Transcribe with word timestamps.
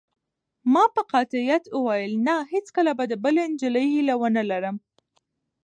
ما 0.73 0.83
په 0.95 1.01
قاطعیت 1.11 1.63
وویل: 1.75 2.13
نه، 2.27 2.35
هیڅکله 2.53 2.91
به 2.97 3.05
د 3.07 3.13
بلې 3.23 3.43
نجلۍ 3.51 3.87
هیله 3.95 4.15
ونه 4.21 4.43
لرم. 4.51 4.75